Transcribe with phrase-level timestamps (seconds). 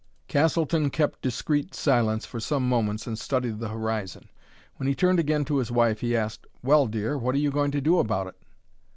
[0.27, 4.29] Castleton kept discreet silence for some moments and studied the horizon.
[4.77, 7.69] When he turned again to his wife he asked, "Well, dear, what are you going
[7.69, 8.41] to do about it?"